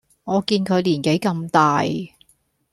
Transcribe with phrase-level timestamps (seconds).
[0.23, 1.83] 我見佢年紀咁大